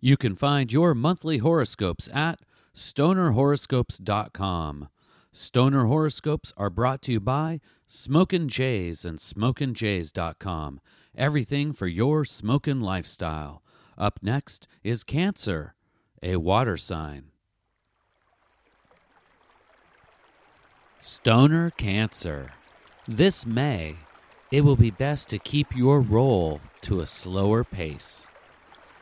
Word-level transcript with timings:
You 0.00 0.16
can 0.16 0.34
find 0.34 0.72
your 0.72 0.94
monthly 0.94 1.38
horoscopes 1.38 2.08
at 2.12 2.40
stonerhoroscopes.com. 2.74 4.88
Stoner 5.32 5.86
horoscopes 5.86 6.52
are 6.56 6.70
brought 6.70 7.02
to 7.02 7.12
you 7.12 7.20
by 7.20 7.60
Smokin' 7.86 8.48
Jays 8.48 9.04
and 9.04 9.18
smokinjays.com. 9.18 10.80
Everything 11.16 11.72
for 11.72 11.86
your 11.86 12.24
smokin' 12.24 12.80
lifestyle. 12.80 13.62
Up 13.98 14.18
next 14.22 14.66
is 14.82 15.04
Cancer, 15.04 15.74
a 16.22 16.36
water 16.36 16.76
sign. 16.76 17.26
Stoner 21.00 21.70
Cancer. 21.70 22.52
This 23.06 23.46
May, 23.46 23.96
it 24.50 24.62
will 24.62 24.76
be 24.76 24.90
best 24.90 25.28
to 25.28 25.38
keep 25.38 25.76
your 25.76 26.00
roll 26.00 26.60
to 26.82 27.00
a 27.00 27.06
slower 27.06 27.64
pace. 27.64 28.26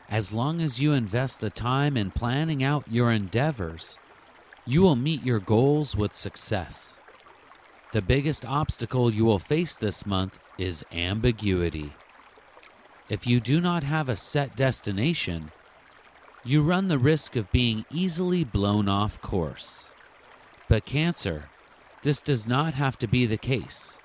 As 0.09 0.33
long 0.33 0.59
as 0.59 0.81
you 0.81 0.91
invest 0.93 1.39
the 1.39 1.51
time 1.51 1.95
in 1.95 2.09
planning 2.09 2.63
out 2.63 2.83
your 2.89 3.11
endeavors, 3.11 3.99
you 4.65 4.81
will 4.81 4.95
meet 4.95 5.23
your 5.23 5.39
goals 5.39 5.95
with 5.95 6.15
success. 6.15 6.97
The 7.91 8.01
biggest 8.01 8.43
obstacle 8.43 9.13
you 9.13 9.23
will 9.23 9.37
face 9.37 9.75
this 9.75 10.07
month 10.07 10.39
is 10.57 10.83
ambiguity. 10.91 11.93
If 13.07 13.27
you 13.27 13.39
do 13.39 13.61
not 13.61 13.83
have 13.83 14.09
a 14.09 14.15
set 14.15 14.55
destination, 14.55 15.51
you 16.43 16.63
run 16.63 16.87
the 16.87 16.97
risk 16.97 17.35
of 17.35 17.51
being 17.51 17.85
easily 17.91 18.43
blown 18.43 18.89
off 18.89 19.21
course. 19.21 19.91
But 20.67 20.85
Cancer, 20.85 21.49
this 22.01 22.19
does 22.19 22.47
not 22.47 22.73
have 22.73 22.97
to 22.99 23.07
be 23.07 23.27
the 23.27 23.37
case. 23.37 23.99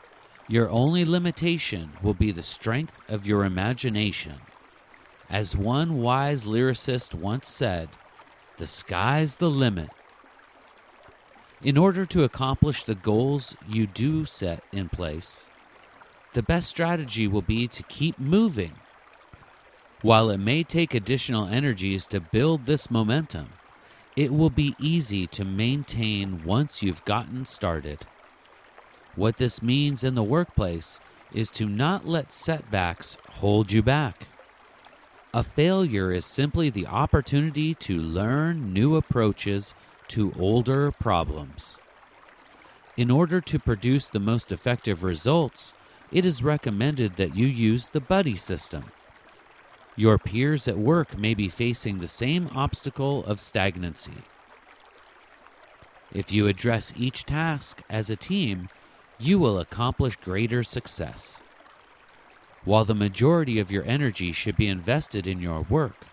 Your 0.49 0.69
only 0.69 1.07
limitation 1.07 1.93
will 2.03 2.13
be 2.13 2.31
the 2.31 2.43
strength 2.43 3.01
of 3.09 3.27
your 3.27 3.45
imagination. 3.45 4.35
As 5.31 5.57
one 5.57 6.01
wise 6.01 6.45
lyricist 6.45 7.15
once 7.15 7.49
said, 7.49 7.89
the 8.59 8.67
sky's 8.67 9.39
the 9.39 9.51
limit. 9.51 9.91
In 11.63 11.79
order 11.79 12.05
to 12.07 12.25
accomplish 12.25 12.85
the 12.85 12.95
goals 12.95 13.57
you 13.69 13.87
do 13.87 14.27
set 14.27 14.63
in 14.71 14.89
place, 14.89 15.49
the 16.35 16.43
best 16.43 16.69
strategy 16.69 17.27
will 17.27 17.43
be 17.43 17.67
to 17.69 17.83
keep 17.85 18.19
moving. 18.19 18.73
While 20.03 20.29
it 20.29 20.39
may 20.39 20.63
take 20.63 20.95
additional 20.95 21.47
energies 21.47 22.07
to 22.09 22.21
build 22.21 22.67
this 22.67 22.91
momentum, 22.91 23.49
it 24.17 24.33
will 24.33 24.51
be 24.51 24.77
easy 24.79 25.27
to 25.29 25.45
maintain 25.45 26.45
once 26.45 26.83
you've 26.83 27.05
gotten 27.05 27.47
started. 27.47 28.01
What 29.17 29.39
this 29.39 29.63
means 29.63 30.05
in 30.05 30.15
the 30.15 30.23
workplace 30.23 31.01
is 31.33 31.51
to 31.53 31.67
not 31.67 32.07
let 32.07 32.31
setbacks 32.31 33.17
hold 33.31 33.73
you 33.73 33.83
back. 33.83 34.27
A 35.35 35.43
failure 35.43 36.13
is 36.13 36.25
simply 36.25 36.71
the 36.71 36.87
opportunity 36.87 37.75
to 37.75 37.99
learn 37.99 38.73
new 38.73 38.95
approaches 38.95 39.75
to 40.07 40.33
older 40.39 40.93
problems. 40.93 41.77
In 42.97 43.11
order 43.11 43.41
to 43.41 43.59
produce 43.59 44.09
the 44.09 44.21
most 44.21 44.53
effective 44.53 45.03
results, 45.03 45.73
it 46.13 46.25
is 46.25 46.45
recommended 46.45 47.17
that 47.17 47.35
you 47.35 47.49
use 47.49 47.89
the 47.89 47.99
buddy 47.99 48.37
system. 48.37 48.93
Your 49.97 50.19
peers 50.19 50.69
at 50.69 50.79
work 50.79 51.19
may 51.19 51.35
be 51.35 51.49
facing 51.49 51.99
the 51.99 52.07
same 52.07 52.49
obstacle 52.55 53.25
of 53.25 53.41
stagnancy. 53.41 54.23
If 56.13 56.31
you 56.31 56.47
address 56.47 56.95
each 56.97 57.25
task 57.25 57.83
as 57.91 58.09
a 58.09 58.15
team, 58.15 58.69
you 59.19 59.41
will 59.41 59.59
accomplish 59.59 60.15
greater 60.15 60.63
success. 60.63 61.43
While 62.65 62.87
the 62.87 62.95
majority 62.95 63.59
of 63.59 63.71
your 63.71 63.85
energy 63.85 64.33
should 64.33 64.57
be 64.57 64.69
invested 64.69 65.27
in 65.27 65.41
your 65.41 65.63
work, 65.63 66.07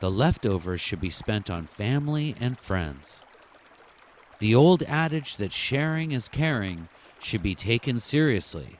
the 0.00 0.10
leftovers 0.10 0.80
should 0.80 1.00
be 1.00 1.08
spent 1.08 1.48
on 1.50 1.66
family 1.66 2.34
and 2.38 2.58
friends. 2.58 3.22
The 4.38 4.54
old 4.54 4.82
adage 4.82 5.36
that 5.36 5.54
sharing 5.54 6.12
is 6.12 6.28
caring 6.28 6.88
should 7.18 7.42
be 7.42 7.54
taken 7.54 7.98
seriously. 7.98 8.76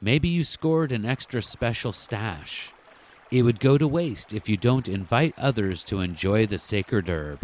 Maybe 0.00 0.28
you 0.28 0.44
scored 0.44 0.92
an 0.92 1.04
extra 1.04 1.42
special 1.42 1.92
stash. 1.92 2.72
It 3.32 3.42
would 3.42 3.58
go 3.58 3.76
to 3.76 3.88
waste 3.88 4.32
if 4.32 4.48
you 4.48 4.56
don't 4.56 4.88
invite 4.88 5.34
others 5.36 5.82
to 5.84 6.00
enjoy 6.00 6.46
the 6.46 6.58
sacred 6.58 7.08
herb. 7.08 7.40